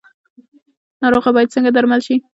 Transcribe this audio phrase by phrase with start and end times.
[1.01, 2.15] ناروغه باید څنګه درمل شي؟